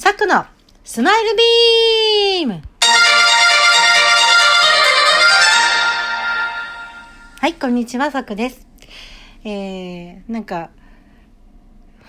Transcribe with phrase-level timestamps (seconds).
[0.00, 0.44] サクの
[0.84, 2.62] スマイルビーム
[7.40, 8.64] はい、こんにちは、サクです。
[9.42, 10.70] えー、なんか、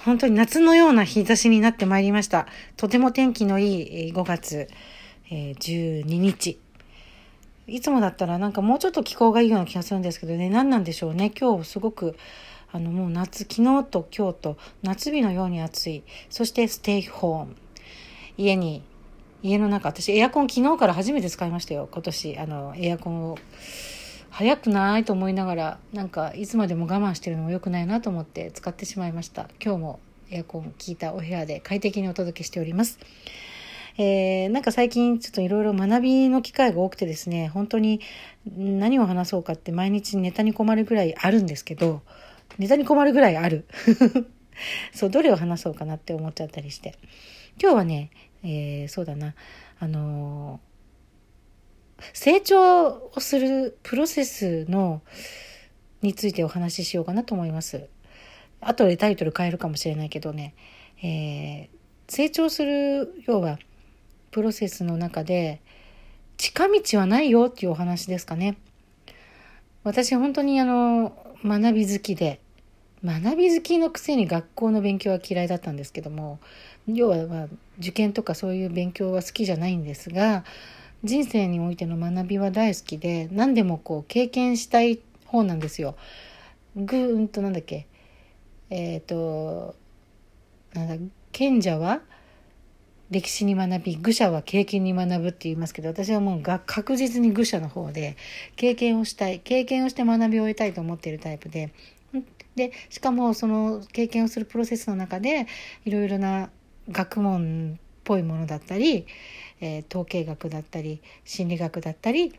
[0.05, 2.45] 本当に夏のような日差しになってまいりました。
[2.77, 4.67] とても天気のいい5月、
[5.31, 6.59] えー12日。
[7.65, 11.31] いつもだったらなんかもうちょっと気候がいいような気がするんですけどね、何なんでしょうね。
[11.31, 12.15] 今日すごく、
[12.71, 16.03] あのもう夏、昨日と今日と夏日のように暑い。
[16.29, 17.55] そしてステイホーム。
[18.39, 18.83] 家に、
[19.43, 21.89] 家の中、私エアコン昨日から初めて使いましたよ。
[21.91, 23.37] 今年、あの、エアコンを。
[24.29, 29.49] 早くないと思いながら、なんかいつまでも我慢してるのも良くないなと思って使ってしまいました。
[29.61, 32.99] 今日もエアコン効いたお部屋で快適にお届けしております。
[33.97, 37.99] えーなんか最近ちょっといろいろ学びの機会が多くてですね、本当に
[38.55, 42.01] 何を話そうかって毎日ネタに困るぐらいあるんですけど、
[42.59, 43.65] ネタに困るぐらいある。
[44.93, 46.95] そう、どれを話そうかなって思っちゃったりして。
[47.61, 48.09] 今日はね、
[48.43, 49.35] えーそうだな、
[49.79, 50.59] あの
[52.13, 55.01] 成長をするプロセスの、
[56.01, 57.87] についてお話ししようかなと思います。
[58.61, 60.53] 後でタイトル変えるかもしれないけどね、
[61.03, 63.59] えー成長する、要は、
[64.31, 65.61] プロセスの中で、
[66.37, 68.57] 近道はないよっていうお話ですかね。
[69.83, 71.15] 私本当にあの、
[71.45, 72.41] 学び好きで、
[73.03, 76.39] 学び好きのくせに学校の勉強は嫌いだったんですけども、
[76.87, 77.47] 要は、まあ、
[77.79, 80.43] 受験とかそういう勉強は好きじゃないんですが、
[81.03, 85.95] 人生においての学びは大好きで、何でもこう経験したい方なんですよ。
[86.75, 87.87] ぐーんとなんだっけ。
[88.69, 89.75] えっ、と、
[90.73, 92.01] なんだ、賢者は
[93.09, 98.17] 歴史に学び、愚者は経験に学ぶって言いますけど、私はもうが確実に愚者の方で、
[98.55, 101.71] 経験をしたい、経験をして学びを得たいと思っているタイプで、
[102.59, 105.47] で、しかもその経験をするプロセスの中で、
[105.85, 106.49] いろいろな
[106.91, 109.07] 学問っぽいものだったり、
[109.61, 112.33] えー統計学だったり、心理学だったり、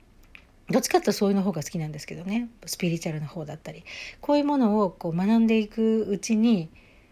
[0.69, 2.51] どっちかっていうとそういうの方が好きなんですけどね。
[2.67, 3.83] スピリチュアルな方だったり。
[4.21, 6.69] こういうものをこう学んでいくうちに、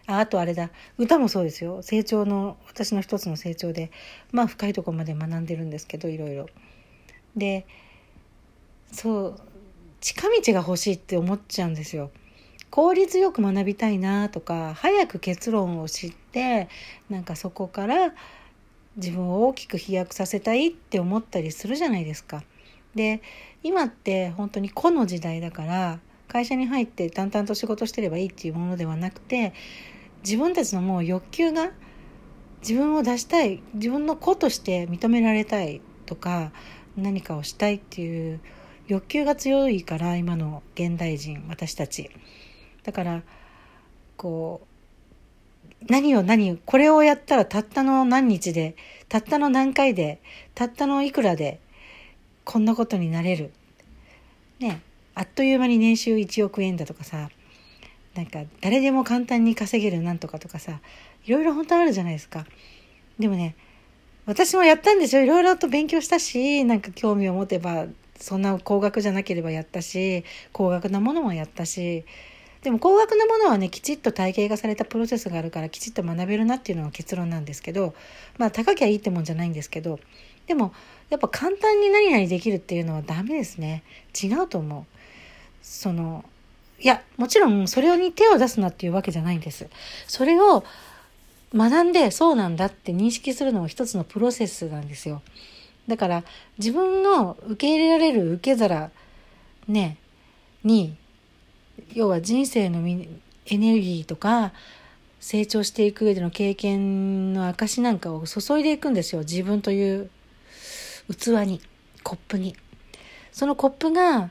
[0.06, 3.90] ああとあれだ歌もそうですよ成長の私の一つの成長で
[4.32, 6.48] まあ深いとこまで学んでるんですけどいろいろ
[7.36, 7.66] で
[8.90, 9.40] そう
[10.00, 12.10] 近道が欲しいって思っちゃうんですよ
[12.70, 16.68] 効率よく学びたいなとか早く結論を知って
[17.08, 18.14] なんかそこから
[18.96, 22.42] 自分を大きく飛躍させたいって思ったりするじゃないですか。
[22.94, 23.22] で
[23.62, 29.52] 今って本当に個の時代だから会社に入って淡々と仕事してればいいっていうものではなくて
[30.24, 31.70] 自分たちのもう欲求が
[32.60, 36.50] 自分を出したい自分の子として認められたいとか
[36.96, 38.40] 何かをしたいっていう
[38.88, 42.10] 欲求が強いから今の現代人私たち。
[42.88, 43.22] だから
[44.16, 44.62] こ
[45.82, 48.76] う何を何これをやったらたったの何日で
[49.10, 50.22] たったの何回で
[50.54, 51.60] たったのいくらで
[52.46, 53.52] こんなことになれる。
[54.58, 54.80] ね
[55.14, 57.28] あっという間に年収1億円だとかさ
[58.14, 60.80] なんか誰でも簡単に稼げるなんとかとかさ
[61.26, 62.46] いろいろ本当あるじゃないですか。
[63.18, 63.54] でもね
[64.24, 65.20] 私もやったんですよ。
[65.24, 67.84] いろいろと勉強したしなんか興味を持てば
[68.18, 72.06] そんな高額じゃなければやったし高額なものもやったし
[72.62, 77.94] でも高額なものはねきちっと体系化されたプロセスがあるからきちっと学べるなっていうのが結論なんですけど
[78.36, 80.00] まあ高きゃいいってもんじゃないんですけど
[80.46, 80.72] でも
[81.10, 83.82] やっぱ簡単に何々できるっていうのはダメですね。
[84.20, 84.84] 違うと思う。
[85.62, 86.24] その
[86.80, 89.68] いやもちろんそれに手を出すなっていうわけじゃないんです。
[90.06, 90.64] それを
[91.54, 95.22] 学んでそうなんだって認識するのも一つのプロセスなんですよ。
[95.86, 96.24] だから
[96.58, 98.90] 自分の受け入れられる受け皿
[99.66, 99.96] ね
[100.64, 100.96] に
[101.94, 104.52] 要は人生のエネルギーとか
[105.20, 109.22] 成長していく上での経験の証なんかを注いでいくんですよ。
[109.22, 110.10] 自分という
[111.08, 111.60] 器に
[112.02, 112.56] コップに。
[113.32, 114.30] そのコップが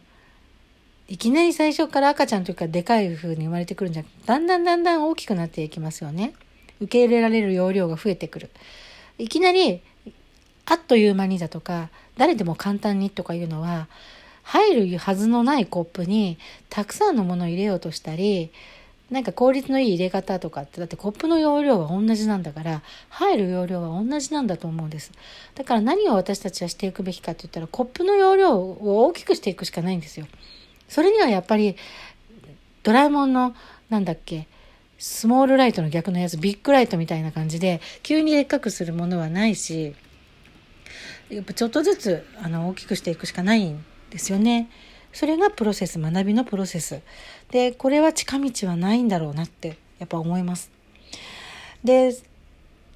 [1.08, 6.34] いきなり最初から赤ちゃんというかでかい風に生まれてくるんじゃなくてだんだんだんだん大きくなっていきますよね。
[6.80, 8.50] 受け入れられる容量が増えてくる。
[9.18, 9.82] いきなり
[10.66, 13.88] あっという間にだとか誰でも簡単にとかいうのは
[14.48, 16.38] 入るはずのないコップに
[16.70, 18.50] たくさんのものを入れようとしたり
[19.12, 25.12] なんか効率のいい入れ方とかってだってコップの容量は同じなんだから入る容量は同じなんだと思うんです。
[25.56, 30.28] だから何を私たちはしていくべきかって言ったらコップの容量を大きくしていくしかないんですよ。
[30.88, 31.76] それにはやっぱり
[32.84, 33.54] ドラえもんの
[33.90, 34.48] なんだっけ
[34.98, 39.94] スモールライトの逆のやつビッグライトみたいな感じで急にでっかくするものはないし
[41.30, 44.70] やっぱちょっとずつあの大きくしていくしかないんですよね。
[45.14, 47.02] それがプロセス学びのプロセス
[47.52, 50.72] でこれは近道はないんだろうなってやっぱ思います。
[51.84, 52.16] で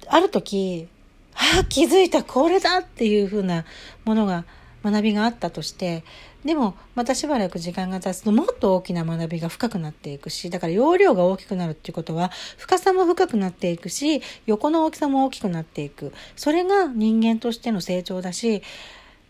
[0.08, 0.88] ある時
[1.34, 3.64] ああ、気づいた、これだっていう風な
[4.04, 4.44] ものが、
[4.84, 6.02] 学びがあったとして、
[6.44, 16.12] でも、またしばらく時間が経つともっと大きな学びが深くなっていくし、だから容量が大きくなるっていうことは、深さも深くなっていくし、横の大きさも大きくなっていく。
[16.34, 18.62] それが人間としての成長だし、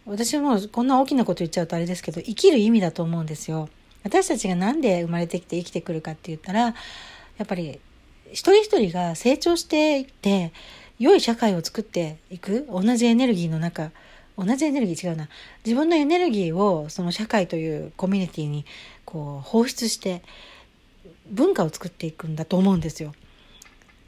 [0.07, 3.69] 私はもうこんな大きなこと言っちゃうとあれですけど、生きる意味だと思うんですよ。
[4.03, 6.75] 私たちが何で生まれてきて生きてくるかって言ったら、や
[7.45, 7.79] っぱり
[8.33, 10.53] 一人一人が成長していって、
[10.99, 13.91] 良い社会を作っていく、同じエネルギーの中、
[14.37, 15.29] 同じエネルギー違うな。
[15.65, 18.65] 自分のエネルギーをその社会というコミュニティに
[19.05, 20.23] こう放出して
[21.31, 23.13] 文化を作っていくんだと思うんですよ。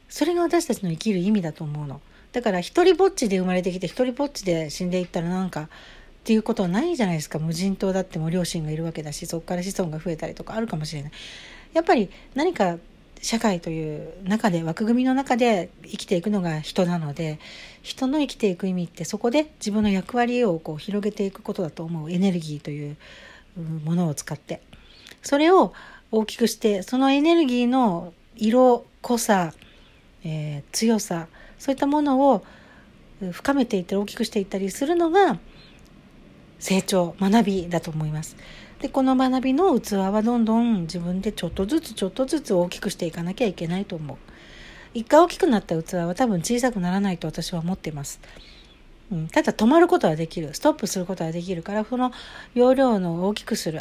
[0.08, 2.00] それが私たちの生きる意味だと思うの。
[2.34, 5.68] だから一人ぼっちで生まれてきて一人ぼっちで死んでいったらなんかっ
[6.24, 7.38] ていうことはないじゃないですか。
[7.38, 11.12] 無人島だっても両親がいるわけだし、そこから子孫が増えたりとかあるかもしれない。
[11.74, 12.78] やっぱり何か
[13.22, 17.38] 社会という中で枠組みの中で生きていくのが人なので
[17.82, 22.96] 人の生きていく意味ってそこで自分の役割をこう広げていくことだと思うエネルギーという
[23.84, 24.60] ものを使って
[25.22, 25.72] それを
[26.10, 29.54] 大きくしてそのエネルギーの色濃さ、
[30.24, 31.28] えー、強さ
[31.64, 32.44] そういったものを
[33.32, 35.38] 深めていったり大きくしていったりするのが
[36.58, 38.36] 成長学びだと思います。
[38.80, 44.16] でこの学びの器はどんどん自分でちょっとずつちょっとずつ大きくしていかなきゃいけないと思う。
[44.92, 48.20] 一回大きくなった器は多分小さくならないと私は思ってます、
[49.10, 50.52] うん、ただ止まることはできる。
[50.52, 52.12] ストップすることはできるからその
[52.52, 53.80] 容量の大きくする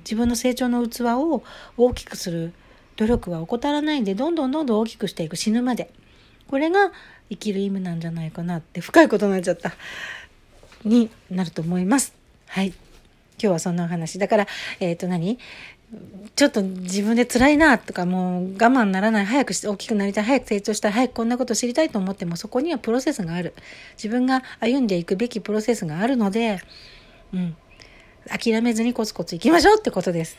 [0.00, 1.42] 自分の成長の器を
[1.78, 2.52] 大きくする
[2.96, 5.36] 努力は怠らないでどんどんどんどん大きくしていく。
[5.36, 5.90] 死ぬまで。
[6.46, 6.92] これが
[7.30, 9.72] 生きる意味なんじゃないかなって深いことになっちゃった
[10.84, 12.14] になると思います
[12.48, 12.74] はい
[13.42, 14.18] 今日はそんなお話。
[14.18, 14.46] だから、
[14.80, 15.38] えっ、ー、と何？
[16.34, 23.54] ちょっと自分で辛いなとかもう我慢ならない早く大きくなりたい早く成長したい早くこんなこと知りたいと思ってもそこにはプロセスがある
[23.96, 26.58] 自分が歩んでいくべきプロセスがあるので、
[27.32, 27.56] うん、
[28.28, 30.36] 諦めずにコツコツいきましょうってことです。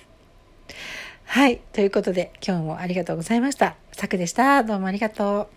[1.24, 1.62] はい。
[1.72, 3.78] ということで今日もありがとうございました。
[3.94, 4.64] さくでした。
[4.64, 5.55] どうもありがとう。